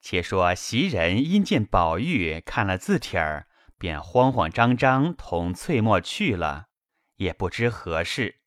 [0.00, 6.68] 且说袭人因见宝玉看了字帖儿，便慌慌张张同翠墨去了，
[7.16, 8.40] 也不知何事。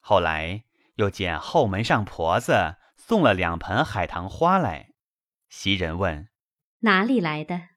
[0.00, 0.64] 后来
[0.96, 4.90] 又见后门上婆子送了两盆海棠花来，
[5.48, 6.28] 袭人问
[6.80, 7.68] ：“哪里来的？”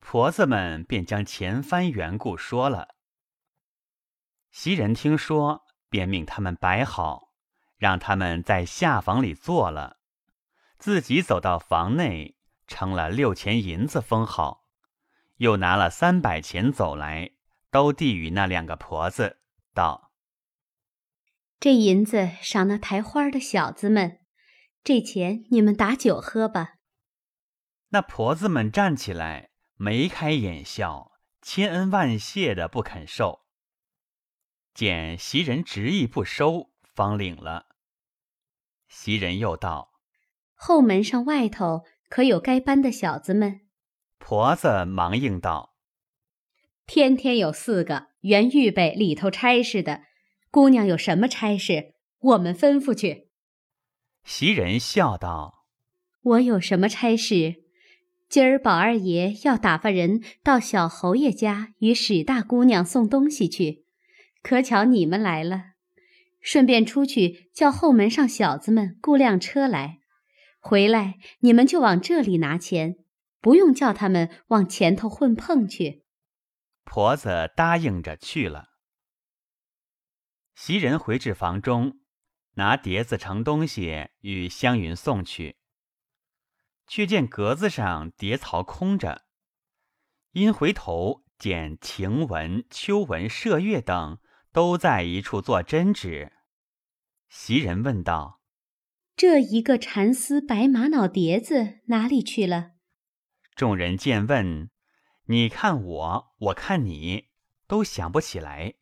[0.00, 2.96] 婆子们便将前番缘故说了。
[4.50, 7.32] 袭人听说，便命他们摆好，
[7.76, 9.99] 让他们在下房里坐了。
[10.80, 12.36] 自己走到房内，
[12.66, 14.64] 称了六钱银子封好，
[15.36, 17.32] 又拿了三百钱走来，
[17.70, 19.42] 都递与那两个婆子，
[19.74, 20.10] 道
[21.60, 24.20] ：“这银子赏那抬花的小子们，
[24.82, 26.76] 这钱你们打酒喝吧。”
[27.92, 31.12] 那婆子们站起来，眉开眼笑，
[31.42, 33.44] 千恩万谢的不肯受。
[34.72, 37.66] 见袭人执意不收，方领了。
[38.88, 39.89] 袭人又道。
[40.62, 43.62] 后门上外头可有该班的小子们？
[44.18, 45.74] 婆子忙应道
[46.86, 50.02] ：“天天有四个，原预备里头差事的。
[50.50, 53.28] 姑娘有什么差事，我们吩咐去。”
[54.22, 55.64] 袭人笑道
[56.20, 57.62] ：“我有什么差事？
[58.28, 63.86] 今儿宝二爷要打发人到小侯爷家与史大姑娘送东西去，
[64.42, 65.72] 可巧你们来了，
[66.38, 69.96] 顺便出去叫后门上小子们雇辆车来。”
[70.60, 72.96] 回来，你们就往这里拿钱，
[73.40, 76.04] 不用叫他们往前头混碰去。
[76.84, 78.68] 婆子答应着去了。
[80.54, 82.00] 袭人回至房中，
[82.54, 85.56] 拿碟子盛东西与湘云送去，
[86.86, 89.24] 却见格子上碟槽空着。
[90.32, 94.18] 因回头见晴雯、秋纹、麝月等
[94.52, 96.32] 都在一处做针纸，
[97.28, 98.39] 袭人问道。
[99.20, 102.70] 这一个蚕丝白玛瑙碟子哪里去了？
[103.54, 104.70] 众人见问，
[105.26, 107.24] 你看我，我看你，
[107.66, 108.76] 都想不起来。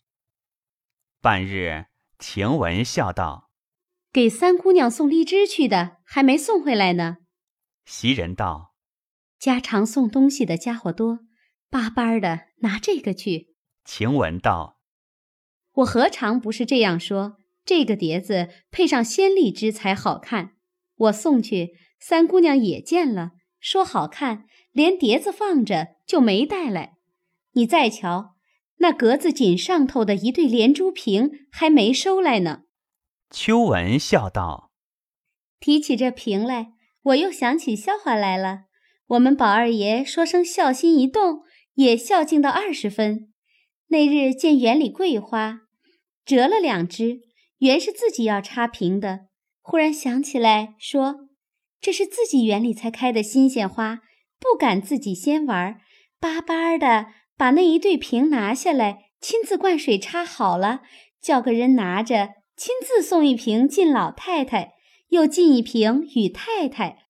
[1.21, 1.87] 半日，
[2.21, 3.51] 晴雯笑道
[4.15, 7.17] ：“给三姑娘送荔枝去的，还没送回来呢。”
[7.85, 8.77] 袭人道
[9.41, 11.27] ：“家常送东西的家伙多，
[11.69, 14.79] 巴巴的拿这个去。”晴雯道
[15.83, 17.38] ：“我何尝不是这样说？”
[17.69, 20.53] 这个碟子配上鲜荔枝才好看，
[20.97, 26.95] 我送去，三姑娘也见了，说好看，连碟子放着就没带来。
[27.53, 28.37] 你再瞧，
[28.79, 32.63] 那格子锦上头的一对连珠瓶还没收来呢。
[33.29, 34.71] 秋文笑道
[35.61, 36.69] ：“提起这瓶来，
[37.03, 38.61] 我又想起笑话来了。
[39.09, 41.43] 我们宝二爷说声孝心一动，
[41.75, 43.31] 也孝敬到二十分。
[43.89, 45.65] 那日见园里桂花，
[46.25, 47.21] 折了两枝。”
[47.59, 49.27] 原是自己要插瓶的，
[49.61, 51.29] 忽然想起来，说
[51.81, 54.01] ：“这是自己园里才开的新鲜花，
[54.39, 55.81] 不敢自己先玩，
[56.21, 60.83] 巴巴的把那一对瓶拿下来，亲自灌水插好了，
[61.21, 64.75] 叫个人拿着，亲自送一瓶进老太太，
[65.09, 67.07] 又进一瓶与太太。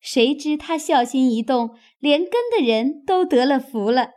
[0.00, 4.10] 谁知他孝心一动，连跟的人都得了福了。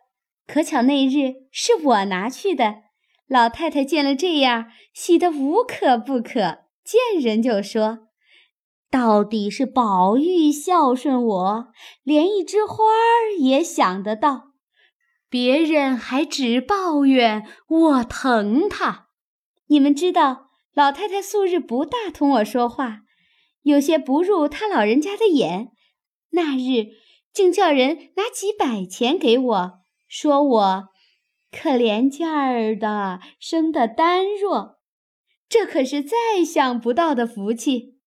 [0.46, 2.84] 可巧那日是我拿去的。”
[3.28, 8.10] 老太太见了这样，喜得无可不可，见人就说
[8.92, 11.68] ：“到底是宝玉孝顺我，
[12.04, 12.84] 连一枝花
[13.40, 14.52] 也想得到。
[15.30, 19.08] 别人还只抱怨我疼他。
[19.68, 23.00] 你们知道，老太太素日不大同我说话，
[23.64, 25.72] 有些不入他老人家的眼。
[26.32, 26.90] 那日
[27.34, 29.72] 竟叫人拿几百钱给我，
[30.08, 30.90] 说我。”
[31.54, 34.80] 可怜劲儿的，生的单弱，
[35.48, 38.00] 这可是再想不到的福气。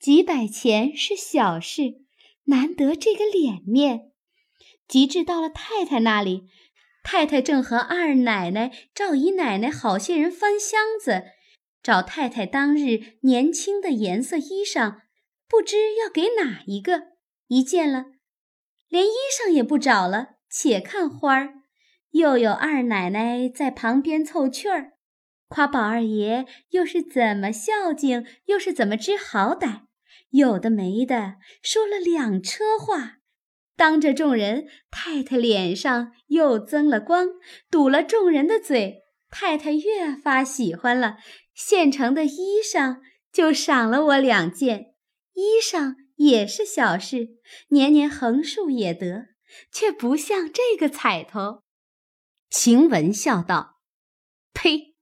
[0.00, 2.02] 几百钱是小事，
[2.46, 4.10] 难得这个脸面。
[4.88, 6.48] 及至到了太太那里，
[7.04, 11.22] 太太正和二奶奶、赵姨奶奶好些人翻箱子，
[11.82, 15.02] 找太太当日年轻的颜色衣裳，
[15.48, 17.12] 不知要给哪一个。
[17.46, 18.06] 一见了，
[18.88, 21.61] 连衣裳也不找了，且看花儿。
[22.12, 24.92] 又有二奶奶在旁边凑趣儿，
[25.48, 29.82] 夸宝二爷又是怎么孝敬，又是怎么知好歹，
[30.30, 33.18] 有的没的说了两车话，
[33.76, 37.28] 当着众人，太太脸上又增了光，
[37.70, 39.00] 堵了众人的嘴。
[39.30, 41.16] 太太越发喜欢了，
[41.54, 42.98] 现成的衣裳
[43.32, 44.94] 就赏了我两件，
[45.32, 47.28] 衣裳也是小事，
[47.68, 49.28] 年年横竖也得，
[49.72, 51.61] 却不像这个彩头。
[52.52, 53.80] 晴雯笑道
[54.52, 54.94] ：“呸！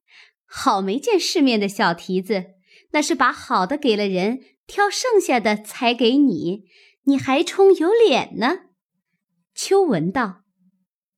[0.46, 2.54] 好没见世面的小蹄子，
[2.92, 6.66] 那是把好的给了人，挑剩下的才给你。
[7.06, 8.66] 你还充有脸呢？
[9.52, 10.44] 秋文道：“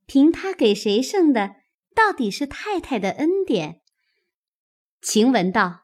[0.07, 1.57] 凭他给谁剩的，
[1.95, 3.83] 到底是太太的恩典。”
[5.03, 5.83] 晴雯道：“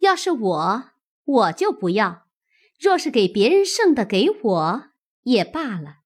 [0.00, 0.84] 要是我，
[1.24, 2.26] 我就不要；
[2.78, 4.82] 若是给别人剩的给我
[5.22, 6.00] 也罢了，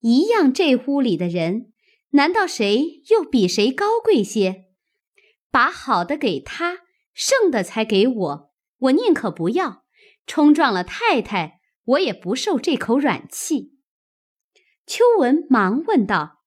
[0.00, 0.50] 一样。
[0.50, 1.72] 这屋里的人，
[2.10, 4.66] 难道谁又比谁高贵些？
[5.50, 6.80] 把好的给他，
[7.12, 9.84] 剩的才给我，我宁可不要。
[10.26, 13.78] 冲撞了太太，我也不受这口软气。”
[14.86, 16.44] 秋文忙问道：“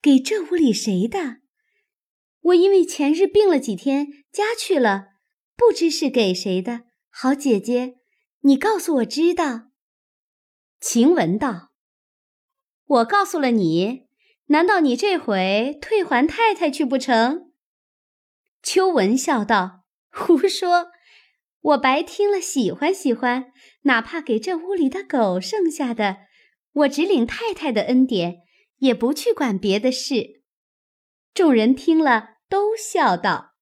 [0.00, 1.38] 给这屋里谁的？
[2.40, 5.08] 我因为前日病了几天，家去了，
[5.56, 6.84] 不知是给谁的。
[7.10, 7.96] 好姐姐，
[8.40, 9.70] 你告诉我知道。”
[10.80, 11.72] 晴雯道
[12.84, 14.05] ：“我告诉了你，
[14.46, 17.52] 难道你这回退还太太去不成？”
[18.62, 20.88] 秋文笑道：“胡说！
[21.60, 23.52] 我白听了，喜欢喜欢，
[23.82, 26.18] 哪怕给这屋里的狗剩下的。”
[26.76, 28.42] 我只领太太的恩典，
[28.80, 30.42] 也不去管别的事。
[31.32, 33.54] 众人听了，都笑道：“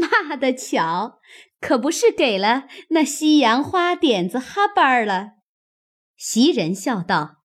[0.00, 1.18] 骂得巧，
[1.60, 5.30] 可不是给了那西洋花点子哈巴儿了。”
[6.16, 7.42] 袭人笑道：“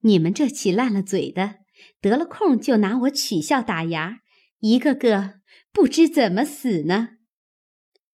[0.00, 1.56] 你们这起烂了嘴的，
[2.00, 4.20] 得了空就拿我取笑打牙，
[4.58, 5.40] 一个个
[5.72, 7.18] 不知怎么死呢。”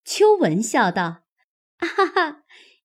[0.04, 1.24] 秋文笑道
[1.78, 2.42] ：“哈哈，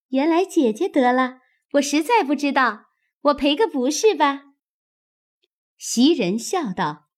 [0.10, 1.40] 原来姐姐得了。”
[1.74, 2.86] 我实在不知道，
[3.22, 4.46] 我赔个不是吧？
[5.78, 7.10] 袭人笑道：“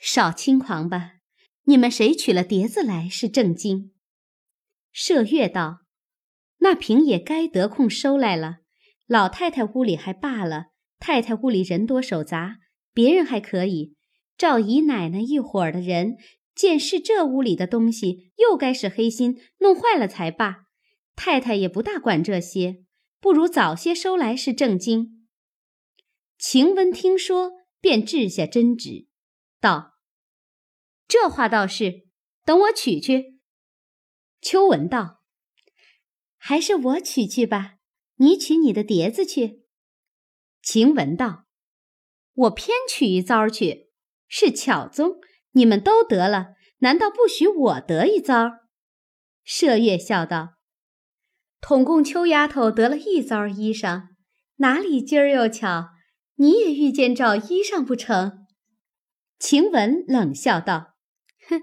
[0.00, 1.18] 少轻狂吧！
[1.66, 3.92] 你们谁取了碟子来是正经？”
[4.92, 5.82] 麝月道
[6.58, 8.61] ：“那瓶也该得空收来了。
[9.12, 10.68] 老太太屋里还罢了，
[10.98, 12.60] 太太屋里人多手杂，
[12.94, 13.94] 别人还可以。
[14.38, 16.16] 照姨奶奶一伙儿的人，
[16.54, 20.62] 见是这屋里的东西，又该是黑心，弄坏了才罢。
[21.14, 22.84] 太太也不大管这些。”
[23.20, 25.28] 不如早些收来是正经。
[26.38, 29.08] 晴雯听说，便掷下针纸，
[29.60, 29.98] 道
[31.06, 32.06] ：“这话倒是，
[32.46, 33.38] 等我取去。”
[34.40, 35.20] 秋文道
[36.38, 37.74] ：“还是我取去吧，
[38.16, 39.62] 你取你的碟子去。”
[40.62, 41.46] 晴雯道
[42.34, 43.90] ：“我偏取一遭去，
[44.28, 45.16] 是巧宗，
[45.52, 48.50] 你们都得了，难道不许我得一遭？”
[49.44, 50.54] 麝月笑道。
[51.60, 54.08] 统共秋丫头得了一遭衣裳，
[54.56, 55.90] 哪里今儿又巧，
[56.36, 58.46] 你也遇见找衣裳不成？
[59.38, 60.94] 晴雯冷笑道
[61.48, 61.60] ：“哼，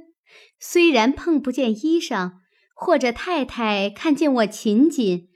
[0.60, 2.34] 虽然碰不见衣裳，
[2.76, 5.29] 或者太太看见我勤谨，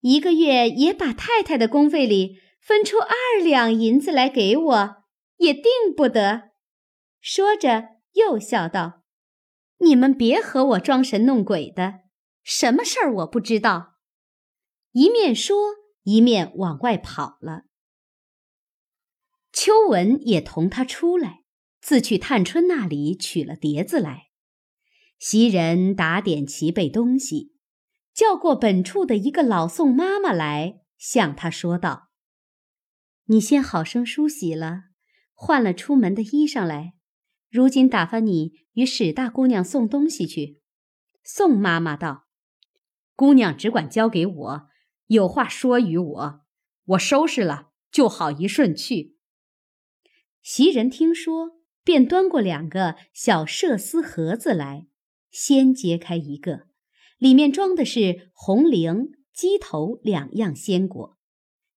[0.00, 4.96] 一个月也把太太的工费里分出二两银子来给我，
[5.36, 5.64] 也定
[5.96, 6.50] 不得。”
[7.20, 9.02] 说着又笑道
[9.78, 12.00] ：“你们别和我装神弄鬼的，
[12.42, 13.98] 什么事儿我不知道。”
[14.92, 15.56] 一面说，
[16.02, 17.64] 一面往外跑了。
[19.52, 21.42] 秋文也同他出来，
[21.80, 24.28] 自去探春那里取了碟子来。
[25.18, 27.52] 袭人打点齐备东西，
[28.20, 32.10] 叫过本处的一个老宋妈妈来，向他说道
[33.28, 34.82] ：“你先好生梳洗了，
[35.32, 36.92] 换了出门的衣裳来。
[37.48, 40.60] 如今打发你与史大姑娘送东西去。”
[41.24, 42.26] 宋妈妈道
[43.16, 44.68] ：“姑娘只管交给我。”
[45.08, 46.40] 有话说与我，
[46.88, 49.16] 我收拾了就好一顺去。
[50.42, 54.88] 袭人听说，便端过两个小麝丝盒子来，
[55.30, 56.66] 先揭开一个，
[57.20, 61.18] 里面装的是红菱、鸡头两样鲜果；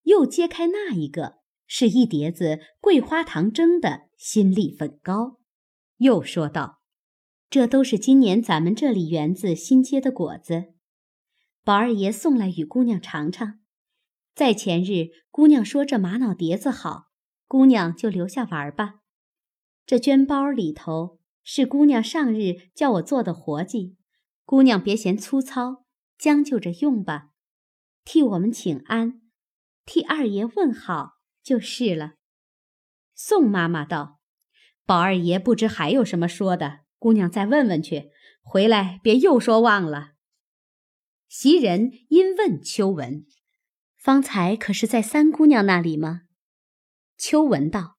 [0.03, 5.41] 又揭开那一个，是一碟子桂花糖蒸的新粒粉糕。
[5.97, 6.79] 又说道
[7.51, 10.73] ：“这都是今年咱们这里园子新结的果子。”
[11.65, 13.59] 宝二爷送来与姑娘尝尝。
[14.33, 17.07] 在前日，姑娘说这玛瑙碟子好，
[17.47, 19.01] 姑娘就留下玩吧。
[19.85, 23.97] 这绢包里头是姑娘上日叫我做的活计，
[24.45, 25.85] 姑娘别嫌粗糙，
[26.17, 27.29] 将就着用吧。
[28.03, 29.21] 替我们请安，
[29.85, 32.15] 替二爷问好就是了。
[33.15, 34.19] 宋妈妈道
[34.85, 38.09] ：“宝二爷不知还有什么说的，姑娘再问问去，
[38.41, 40.13] 回来别又说忘了。”
[41.29, 43.25] 袭人因问秋文
[43.97, 46.23] ：“方才可是在三姑娘那里吗？”
[47.17, 47.97] 秋文道：“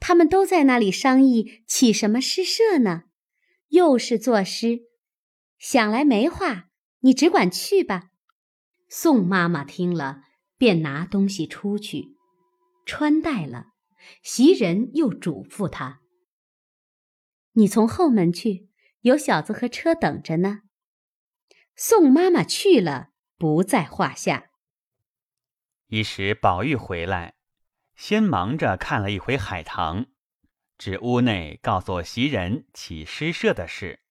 [0.00, 3.04] 他们都在那里商议起什么诗社呢？
[3.68, 4.80] 又是作诗，
[5.58, 6.70] 想来没话，
[7.00, 8.10] 你只管去吧。”
[8.88, 10.22] 宋妈妈听了，
[10.56, 12.16] 便拿东西出去，
[12.86, 13.68] 穿戴了。
[14.22, 16.02] 袭人又嘱咐他
[17.52, 18.68] ：“你从后门去，
[19.00, 20.60] 有小子和车等着呢。”
[21.74, 24.50] 宋妈妈去了，不在话下。
[25.88, 27.34] 一时宝玉回来，
[27.96, 30.06] 先忙着看了一回海棠，
[30.76, 34.03] 至屋内告诉袭人起诗社的事。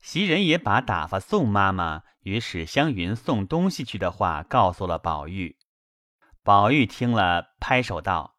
[0.00, 5.58] 袭人也把打发宋妈妈与史湘云送东西去的话告诉了宝玉。
[6.42, 8.38] 宝玉听了，拍手道：“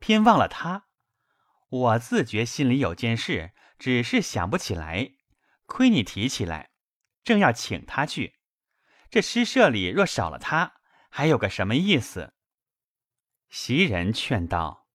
[0.00, 0.86] 偏忘了他！
[1.68, 5.12] 我自觉心里有件事，只是想不起来。
[5.66, 6.72] 亏你提起来，
[7.22, 8.40] 正要请他去。
[9.08, 12.34] 这诗社里若少了他，还有个什么意思？”
[13.48, 14.88] 袭人劝道：“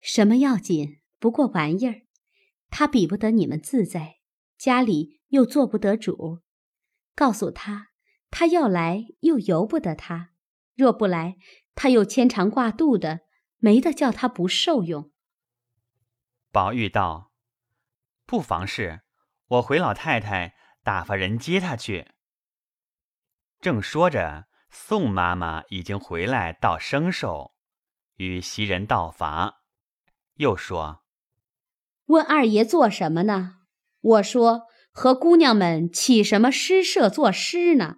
[0.00, 1.00] 什么要紧？
[1.18, 2.02] 不过玩意儿，
[2.70, 4.15] 他比不得你们自在，
[4.58, 6.40] 家里又做不得主。
[7.14, 7.88] 告诉他，
[8.30, 10.30] 他要来又由不得他。”
[10.76, 11.36] 若不来，
[11.74, 13.20] 他又牵肠挂肚的，
[13.56, 15.10] 没得叫他不受用。
[16.52, 17.32] 宝玉道
[18.26, 19.00] ：“不妨事，
[19.46, 22.12] 我回老太太打发人接他去。”
[23.58, 27.54] 正说着，宋妈妈已经回来到生寿，
[28.16, 29.62] 与袭人道罚，
[30.34, 31.02] 又说
[32.06, 33.60] ：“问二爷做什么呢？”
[34.06, 37.96] 我说：“和姑娘们起什么诗社作诗呢？”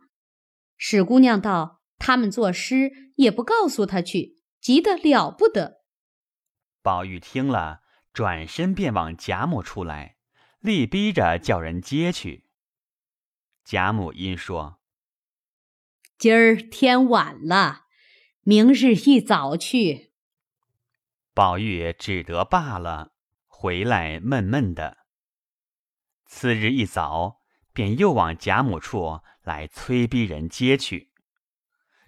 [0.76, 1.76] 史姑娘道。
[2.00, 5.78] 他们作诗也不告诉他去，急得了不得。
[6.80, 7.80] 宝玉听了，
[8.12, 10.14] 转身便往贾母出来，
[10.60, 12.44] 力逼着叫人接去。
[13.64, 14.80] 贾母因说
[16.16, 17.86] ：“今儿天晚了，
[18.42, 20.12] 明日一早去。”
[21.34, 23.12] 宝玉只得罢了，
[23.48, 24.98] 回来闷闷的。
[26.28, 27.40] 次日一早，
[27.72, 31.10] 便又往贾母处来催逼人接去。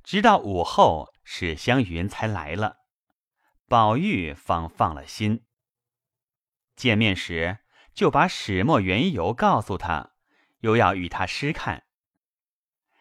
[0.04, 2.76] 直到午后，史湘云才来了，
[3.66, 5.46] 宝玉方放了心。
[6.76, 7.60] 见面时，
[7.94, 10.12] 就把始末缘由告诉他，
[10.60, 11.84] 又要与他诗看。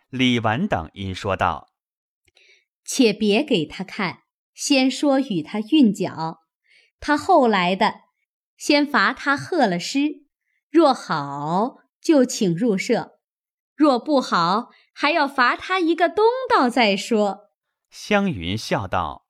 [0.09, 1.73] 李纨等因说道
[2.85, 4.23] ：“且别给他看，
[4.53, 6.39] 先说与他韵脚。
[7.01, 8.01] 他后来的，
[8.57, 10.25] 先罚他贺了诗，
[10.69, 13.19] 若好就请入社，
[13.75, 14.69] 若不好。”
[15.01, 17.51] 还要罚他一个东道再说。
[17.89, 19.25] 湘云笑道：“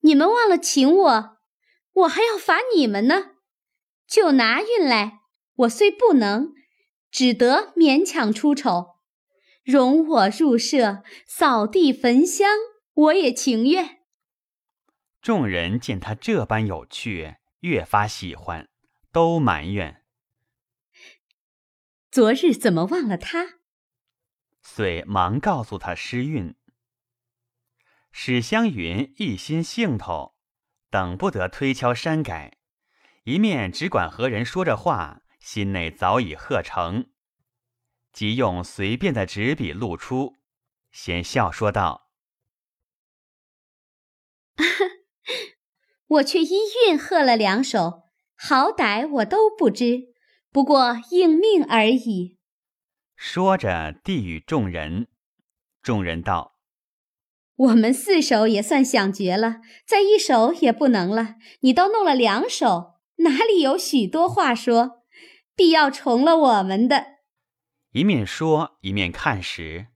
[0.00, 1.36] 你们忘了请我，
[1.92, 3.32] 我还要罚你们呢。
[4.06, 5.20] 就拿运来，
[5.56, 6.54] 我虽不能，
[7.10, 8.94] 只得勉强出丑。
[9.62, 12.48] 容我入社扫地焚香，
[12.94, 13.98] 我也情愿。”
[15.20, 18.70] 众人见他这般有趣，越发喜欢，
[19.12, 20.02] 都埋怨
[22.14, 23.58] ：“昨日怎么忘了他？”
[24.62, 26.54] 遂忙告诉他诗韵。
[28.12, 30.36] 史湘云一心兴头，
[30.90, 32.58] 等不得推敲删改，
[33.24, 37.10] 一面只管和人说着话，心内早已贺成，
[38.12, 40.36] 即用随便的纸笔露出，
[40.92, 42.12] 先笑说道
[46.06, 48.04] ：“我却依韵喝了两首，
[48.36, 50.13] 好歹我都不知，
[50.54, 52.38] 不过应命而已。”
[53.16, 55.08] 说着，递与众人。
[55.82, 56.60] 众人道
[57.56, 61.34] ：“我们四首也算想绝了，再一首也不能了。
[61.62, 65.02] 你都弄了两首，哪里有许多话说？
[65.56, 67.06] 必要重了我们的。”
[67.90, 69.88] 一面说，一面看时，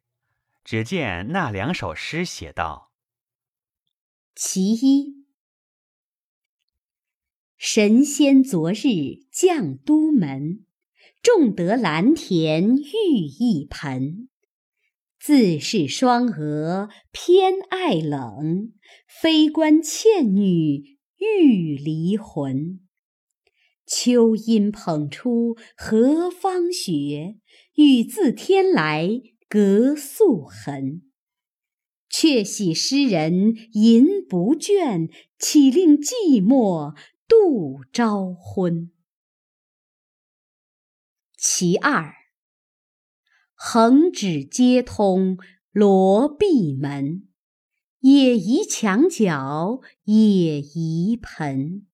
[0.64, 2.90] 只见那两首诗写道
[4.34, 5.17] ：“其一，
[7.58, 10.64] 神仙昨日降都门。”
[11.20, 14.28] 种得蓝田玉一盆，
[15.20, 18.72] 自是双娥偏爱冷，
[19.20, 22.80] 非关倩女欲离魂。
[23.84, 27.38] 秋阴捧出何方雪，
[27.74, 31.02] 雨自天来隔素痕。
[32.08, 36.94] 却喜诗人吟不倦，岂令寂寞
[37.28, 38.90] 度朝昏。
[41.36, 42.14] 其二，
[43.52, 45.36] 横指接通
[45.70, 47.28] 罗闭门，
[48.00, 51.86] 也宜墙角也宜盆。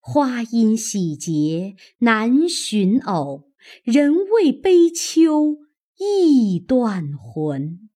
[0.00, 3.52] 花阴喜结难寻偶，
[3.84, 5.58] 人为悲秋
[5.98, 7.88] 意断魂。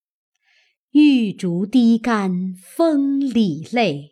[0.91, 4.12] 玉竹低干风里泪，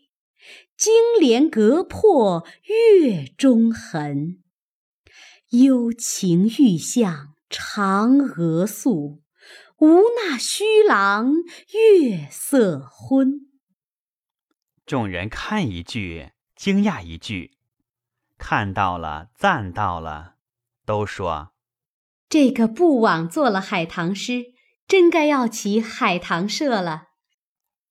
[0.81, 4.43] 金莲隔破月中痕。
[5.51, 9.21] 幽情欲向嫦娥诉，
[9.77, 11.35] 无那虚郎
[11.75, 13.43] 月色昏。
[14.87, 17.59] 众人看一句，惊讶一句，
[18.39, 20.37] 看到了，赞到了，
[20.87, 21.53] 都说：
[22.31, 24.55] 这个不枉做了海棠诗，
[24.89, 27.09] 真该要起海棠社了。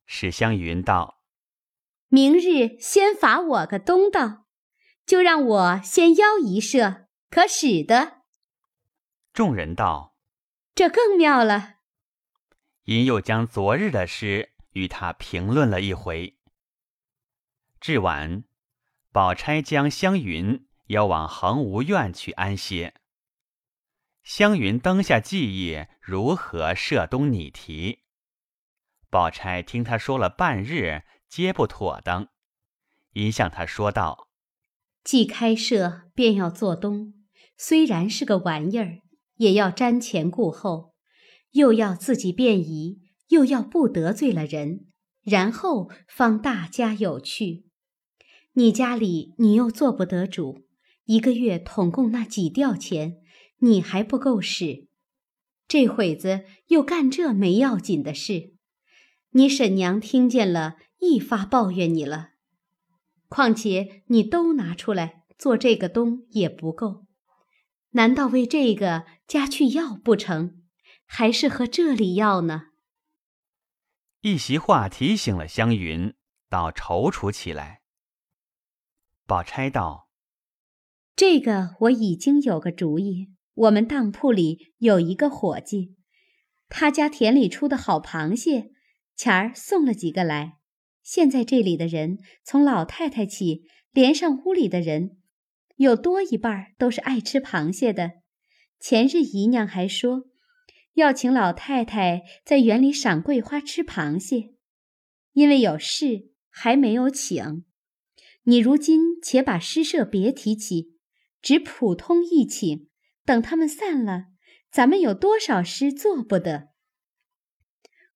[0.08, 1.18] 史湘云道
[2.09, 4.45] ：“明日先罚我个东道，
[5.05, 8.23] 就让我先邀一社，可使得？”
[9.31, 10.15] 众人道
[10.73, 11.75] ：“这更妙了。”
[12.85, 16.39] 因又将昨日的诗与他评论了一回。
[17.79, 18.43] 至晚，
[19.11, 22.95] 宝钗将湘云邀往恒芜院去安歇。
[24.23, 28.03] 湘云当下记忆如何涉东拟题，
[29.11, 32.29] 宝钗听他说了半日，皆不妥当，
[33.13, 34.27] 因向他说道
[35.03, 37.13] ：“既开设，便要做东，
[37.55, 39.00] 虽然是个玩意儿，
[39.36, 40.93] 也要瞻前顾后，
[41.51, 44.88] 又要自己便宜，又要不得罪了人，
[45.24, 47.65] 然后方大家有趣。
[48.53, 50.65] 你家里你又做不得主，
[51.05, 53.17] 一个月统共那几吊钱。”
[53.62, 54.88] 你还不够使，
[55.67, 58.53] 这会子又干这没要紧的事，
[59.31, 62.32] 你婶娘听见了，一发抱怨你了。
[63.27, 67.06] 况且你都拿出来做这个东也不够，
[67.91, 70.63] 难道为这个家去要不成？
[71.06, 72.68] 还是和这里要呢？
[74.22, 76.13] 一席话提醒了湘云，
[76.50, 77.82] 倒踌躇起来。
[79.25, 80.10] 宝钗道
[81.15, 85.98] ：“这个我已经有个主意。”我们当铺里有一个伙计，
[86.70, 88.72] 他家田里出的好螃蟹，
[89.18, 90.58] 前儿送了几个来。
[91.09, 95.17] 现在这里的人，从老太太起，连上屋里的人，
[95.77, 98.11] 有多一半都是爱吃螃蟹的。
[98.79, 100.25] 前日姨娘还说，
[100.93, 104.53] 要请老太太在园里赏桂花吃螃蟹，
[105.33, 107.65] 因为有事还没有请。
[108.43, 110.99] 你如今且把诗社别提起，
[111.41, 112.87] 只普通一请。
[113.25, 114.25] 等他们散了，
[114.71, 116.67] 咱们有多少诗做不得？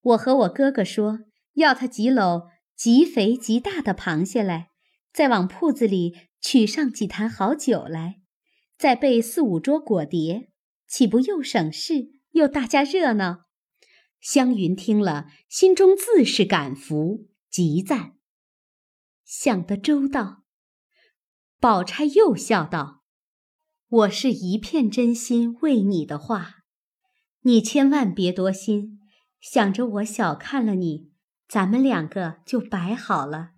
[0.02, 1.22] 我和我哥哥说，
[1.54, 4.70] 要他几篓极肥极大的螃蟹来，
[5.12, 8.22] 再往铺子里取上几坛好酒来，
[8.78, 10.50] 再备四五桌果碟，
[10.88, 13.46] 岂不又省事又大家热闹？
[14.20, 18.14] 湘云听了，心中自是感服，极赞，
[19.24, 20.44] 想得周到。
[21.60, 23.04] 宝钗又笑道。
[23.88, 26.64] 我是一片真心为你的话，
[27.42, 29.00] 你千万别多心，
[29.40, 31.12] 想着我小看了你，
[31.54, 33.52] 咱们两个就摆好了。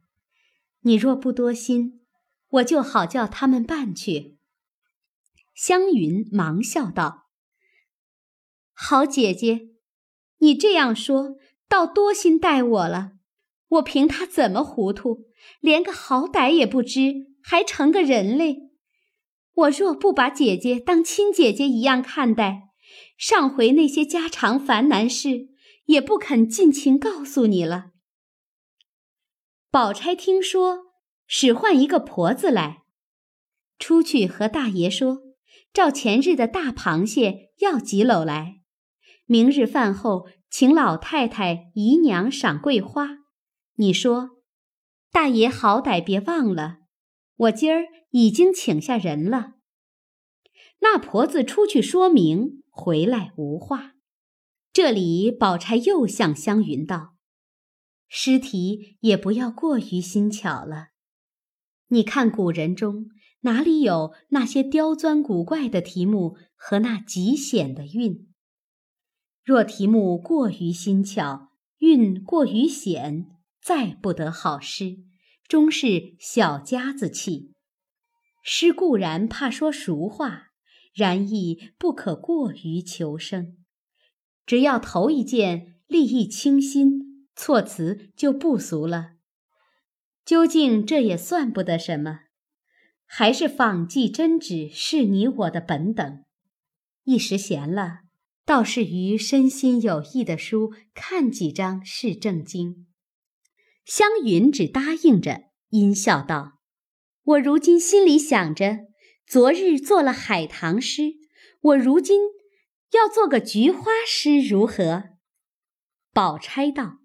[0.82, 2.02] 你若不多心，
[2.50, 4.38] 我就好叫他们办去。
[5.54, 7.30] 湘云忙笑道
[8.76, 9.70] ：“好姐姐，
[10.40, 11.38] 你这样说，
[11.70, 13.14] 倒多心待我了。
[13.70, 15.28] 我凭他怎么糊涂，
[15.62, 18.72] 连个好歹也不知，还成个人嘞。”
[19.56, 22.72] 我若不把姐姐当亲姐姐一样看待，
[23.18, 25.48] 上回那些家常烦难事
[25.86, 27.92] 也不肯尽情告诉你了。
[29.72, 30.86] 宝钗听说，
[31.28, 32.84] 使唤一个婆子来，
[33.80, 35.20] 出去和大爷说，
[35.74, 38.62] 照前日的大螃蟹要几篓来，
[39.26, 43.20] 明日饭后请老太太姨娘赏桂花。
[43.76, 44.30] 你说，
[45.12, 46.78] 大爷好歹别忘了，
[47.36, 47.86] 我今儿。
[48.12, 49.56] 已经请下人了。
[50.80, 53.95] 那婆子出去说明，回来无话。
[54.76, 57.16] 这里宝钗又向湘云道
[58.10, 60.88] ：“诗题也不要过于新巧了。
[61.88, 63.06] 你看古人中
[63.44, 68.28] 哪里有那些刁钻古怪的题目和那极险的韵？
[69.46, 73.28] 若题目过于新巧，韵过于险，
[73.62, 74.98] 再不得好诗，
[75.48, 77.54] 终是小家子气。”
[78.44, 80.50] 诗固然怕说俗话，
[80.94, 83.56] 然亦不可过于求生。
[84.46, 89.14] 只要头一件立意清新，措辞就不俗了。
[90.24, 92.22] 究竟这也算不得什么，
[93.06, 96.24] 还是仿迹真旨是你我的本等。
[97.04, 98.00] 一时闲了，
[98.46, 102.88] 倒是于身心有益的书看几章是正经。
[103.86, 106.54] 湘云只答应着，阴笑道。
[107.24, 108.80] 我如今心里想着，
[109.28, 111.14] 昨日做了海棠诗，
[111.62, 112.22] 我如今
[112.96, 115.10] 要做个菊花诗，如何？
[116.14, 117.00] 宝钗道：“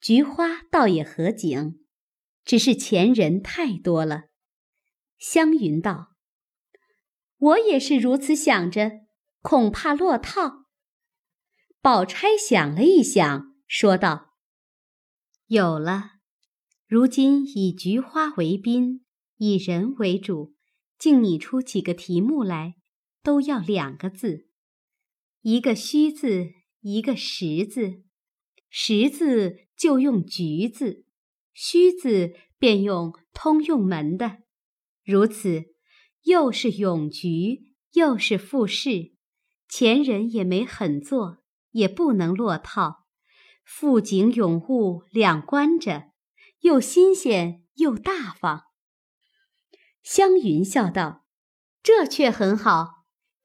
[0.00, 1.84] 菊花倒也合景，
[2.44, 4.26] 只是前人太多了。”
[5.18, 6.14] 湘云道
[7.38, 9.00] ：“我也是如此想着，
[9.42, 10.66] 恐怕落套。”
[11.82, 14.34] 宝钗想了一想，说道
[15.48, 16.12] ：“有了。”
[16.86, 19.04] 如今以菊花为宾，
[19.36, 20.54] 以人为主，
[20.98, 22.76] 竟拟出几个题目来，
[23.22, 24.48] 都要两个字。
[25.42, 26.48] 一个虚字，
[26.80, 28.02] 一个实字，
[28.68, 31.04] 实字就用橘字，
[31.52, 34.38] 虚字便用通用门的，
[35.04, 35.74] 如此，
[36.24, 39.14] 又是咏菊，又是赋诗，
[39.68, 41.38] 前人也没狠做，
[41.70, 43.06] 也不能落套，
[43.64, 46.10] 富景咏物两关着，
[46.60, 48.64] 又新鲜又大方。
[50.02, 51.24] 湘云笑道
[51.82, 52.97] ：“这却很好，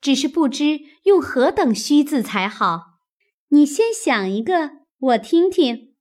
[0.03, 2.99] 只是不知用何等虚字才好。
[3.47, 5.95] 你先想一个，我听听。”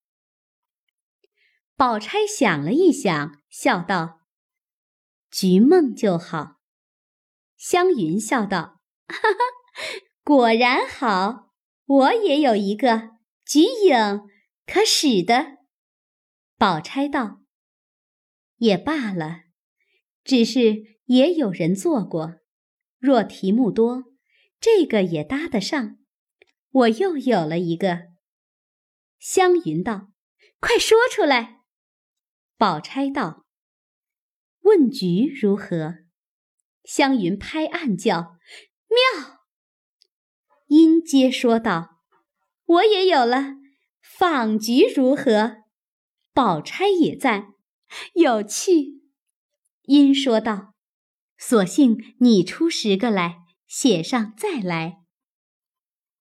[1.79, 4.23] 宝钗想了一想，笑道
[5.31, 6.57] ：“菊梦就好。”
[7.57, 9.39] 湘云笑道：“哈哈，
[10.25, 11.53] 果然好，
[11.85, 13.11] 我也有一个
[13.47, 14.23] 菊影，
[14.67, 15.59] 可使的。”
[16.59, 17.43] 宝钗道
[18.59, 19.43] ：“也罢了。”
[20.25, 22.42] 只是也有人做过，
[23.03, 24.05] 若题目多，
[24.61, 25.99] 这个也搭得上。
[26.71, 28.13] 我又有了一个。
[29.19, 30.13] 湘云道
[30.61, 31.63] ：“快说出来。”
[32.57, 33.45] 宝钗道
[34.63, 36.05] ：“问菊如何？”
[36.87, 38.37] 湘云拍案叫
[38.87, 39.41] ：“妙！”
[40.69, 42.05] 因皆说道
[42.65, 43.57] ：“我也有了。”
[44.01, 45.57] 访菊如何？
[46.33, 47.55] 宝钗也赞
[48.15, 49.03] ：“有趣。”
[49.83, 50.72] 因说道
[51.45, 54.99] ：“索性你出十个来，写上再来。”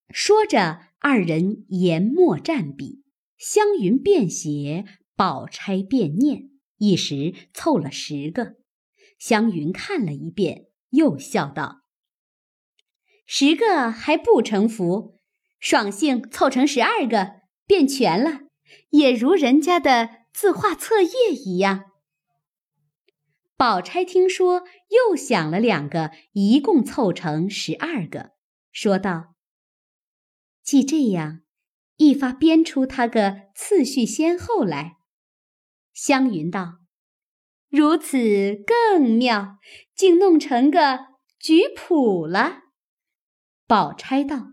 [0.09, 3.03] 说着，二人研墨蘸笔，
[3.37, 4.83] 湘云便写，
[5.15, 8.55] 宝钗便念，一时凑了十个。
[9.19, 11.81] 湘云看了一遍，又笑道
[13.27, 15.19] ：“十个还不成符，
[15.59, 18.41] 爽性凑成十二个，便全了，
[18.89, 21.83] 也如人家的字画册页一样。”
[23.61, 28.31] 宝钗听说，又想了两个，一共凑成十二个，
[28.71, 29.35] 说道
[30.65, 31.41] ：“既这样，
[31.97, 34.95] 一发编出他个次序先后来。”
[35.93, 36.79] 湘云道
[37.69, 39.59] ：“如此更妙，
[39.93, 40.97] 竟弄成个
[41.39, 42.63] 局谱了。”
[43.67, 44.47] 宝钗道：“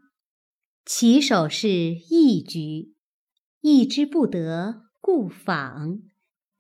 [0.85, 2.95] 起手是一局，
[3.63, 6.03] 一之不得，故仿；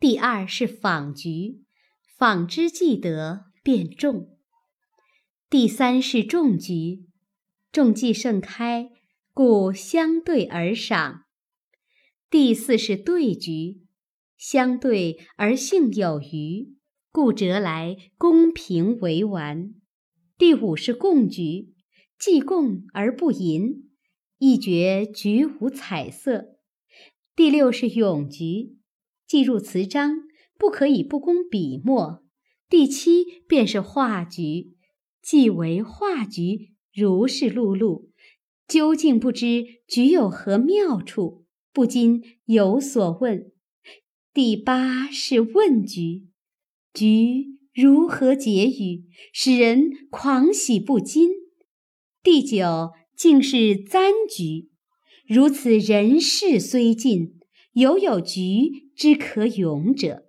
[0.01, 1.63] 第二是仿局。”
[2.19, 4.37] 纺之既得，便种。
[5.49, 7.07] 第三是种菊，
[7.71, 8.91] 种既盛开，
[9.33, 11.27] 故相对而赏。
[12.29, 13.83] 第四是对菊，
[14.37, 16.75] 相对而性有余，
[17.13, 19.73] 故折来公平为完。
[20.37, 21.73] 第五是贡菊，
[22.19, 23.93] 既贡而不淫，
[24.39, 26.57] 亦觉菊无彩色。
[27.37, 28.77] 第六是咏菊，
[29.25, 30.25] 既入词章。
[30.59, 32.25] 不可以不工笔墨。
[32.69, 34.75] 第七便是画菊，
[35.23, 38.09] 既为画菊，如是碌碌，
[38.67, 43.53] 究竟不知菊有何妙处，不禁有所问。
[44.35, 46.27] 第八是问菊，
[46.93, 51.31] 菊如何解语，使人狂喜不禁。
[52.23, 54.69] 第九竟是簪菊，
[55.27, 57.39] 如此人事虽尽，
[57.73, 60.28] 犹有菊之可咏者。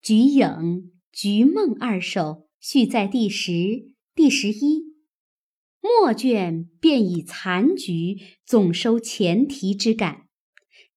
[0.00, 4.94] 菊影、菊梦二首续在第十、第十一
[5.80, 10.28] 末卷，便以残菊总收前提之感。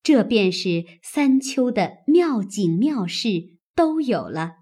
[0.04, 4.54] 这便是三秋的妙景妙事都有了。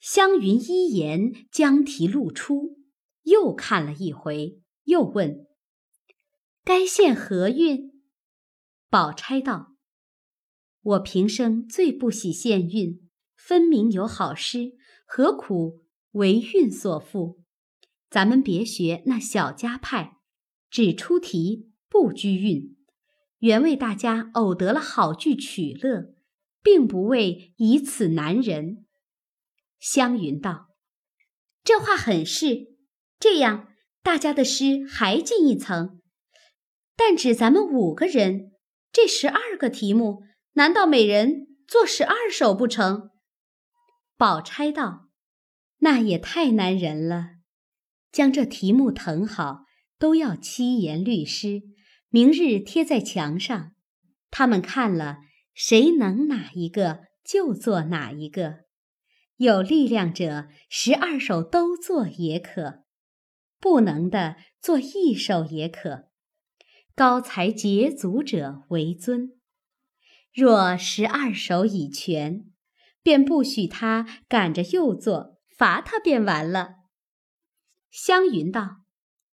[0.00, 2.78] 湘云一言将题露出，
[3.22, 5.46] 又看了一回，又问
[6.64, 8.02] ：“该献何韵？”
[8.90, 9.77] 宝钗道。
[10.80, 13.00] 我平生最不喜献韵，
[13.36, 14.72] 分明有好诗，
[15.04, 17.38] 何苦为韵所缚？
[18.08, 20.18] 咱们别学那小家派，
[20.70, 22.76] 只出题不拘韵，
[23.38, 26.14] 原为大家偶得了好句取乐，
[26.62, 28.86] 并不为以此难人。
[29.78, 30.68] 湘云道
[31.62, 32.76] ：“这话很是，
[33.18, 33.68] 这样
[34.02, 36.00] 大家的诗还进一层，
[36.96, 38.52] 但只咱们五个人，
[38.90, 40.22] 这十二个题目。”
[40.54, 43.10] 难道每人做十二首不成？
[44.16, 45.08] 宝钗道
[45.78, 47.36] ：“那也太难人了。
[48.10, 49.64] 将这题目誊好，
[49.98, 51.62] 都要七言律诗，
[52.08, 53.72] 明日贴在墙上。
[54.30, 55.18] 他们看了，
[55.54, 58.64] 谁能哪一个就做哪一个。
[59.36, 62.82] 有力量者，十二首都做也可；
[63.60, 66.08] 不能的，做一首也可。
[66.96, 69.34] 高才捷足者为尊。”
[70.32, 72.44] 若十二首已全，
[73.02, 76.74] 便不许他赶着又做，罚他便完了。
[77.90, 78.82] 湘云道：“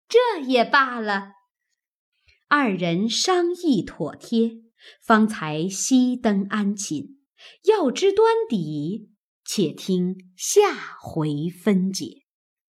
[0.09, 1.33] 这也罢了。
[2.49, 4.63] 二人商议妥帖，
[5.03, 7.19] 方才熄灯安寝。
[7.65, 9.11] 要知端底，
[9.45, 12.18] 且听下回分解。